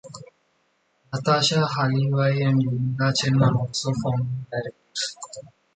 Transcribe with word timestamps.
Natasha 1.13 1.63
Halevi 1.67 2.41
and 2.41 2.59
Linda 2.63 3.13
Chen 3.15 3.39
are 3.43 3.53
also 3.55 3.91
founding 4.03 4.47
directors. 4.51 5.15